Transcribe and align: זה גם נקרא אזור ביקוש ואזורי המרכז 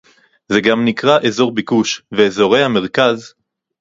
זה 0.49 0.61
גם 0.61 0.85
נקרא 0.85 1.19
אזור 1.19 1.51
ביקוש 1.55 2.01
ואזורי 2.11 2.63
המרכז 2.63 3.33